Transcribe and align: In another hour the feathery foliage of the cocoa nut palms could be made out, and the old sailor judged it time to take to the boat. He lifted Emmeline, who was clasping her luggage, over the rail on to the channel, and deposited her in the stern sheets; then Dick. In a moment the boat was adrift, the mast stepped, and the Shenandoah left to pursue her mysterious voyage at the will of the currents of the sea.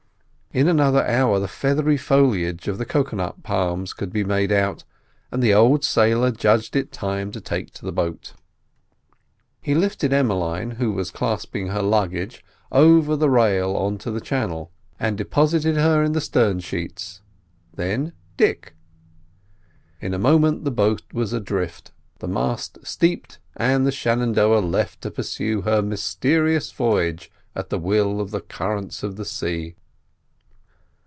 In 0.53 0.67
another 0.67 1.05
hour 1.07 1.39
the 1.39 1.47
feathery 1.47 1.95
foliage 1.95 2.67
of 2.67 2.77
the 2.77 2.83
cocoa 2.85 3.15
nut 3.15 3.41
palms 3.41 3.93
could 3.93 4.11
be 4.11 4.25
made 4.25 4.51
out, 4.51 4.83
and 5.31 5.41
the 5.41 5.53
old 5.53 5.85
sailor 5.85 6.29
judged 6.29 6.75
it 6.75 6.91
time 6.91 7.31
to 7.31 7.39
take 7.39 7.71
to 7.71 7.85
the 7.85 7.91
boat. 7.93 8.33
He 9.61 9.73
lifted 9.73 10.11
Emmeline, 10.11 10.71
who 10.71 10.91
was 10.91 11.09
clasping 11.09 11.67
her 11.67 11.81
luggage, 11.81 12.43
over 12.69 13.15
the 13.15 13.29
rail 13.29 13.77
on 13.77 13.97
to 13.99 14.11
the 14.11 14.19
channel, 14.19 14.71
and 14.99 15.17
deposited 15.17 15.77
her 15.77 16.03
in 16.03 16.11
the 16.11 16.19
stern 16.19 16.59
sheets; 16.59 17.21
then 17.73 18.11
Dick. 18.35 18.73
In 20.01 20.13
a 20.13 20.19
moment 20.19 20.65
the 20.65 20.69
boat 20.69 21.01
was 21.13 21.31
adrift, 21.31 21.93
the 22.19 22.27
mast 22.27 22.77
stepped, 22.85 23.39
and 23.55 23.87
the 23.87 23.89
Shenandoah 23.93 24.59
left 24.59 24.99
to 25.03 25.11
pursue 25.11 25.61
her 25.61 25.81
mysterious 25.81 26.73
voyage 26.73 27.31
at 27.55 27.69
the 27.69 27.79
will 27.79 28.19
of 28.19 28.31
the 28.31 28.41
currents 28.41 29.01
of 29.01 29.15
the 29.15 29.23
sea. 29.23 29.75